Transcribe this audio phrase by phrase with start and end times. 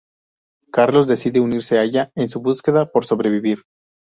[0.71, 3.59] Carlos decide unirse a ella en su búsqueda por sobrevivir.